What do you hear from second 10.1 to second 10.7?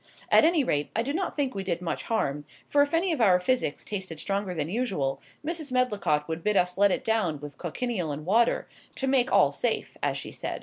she said.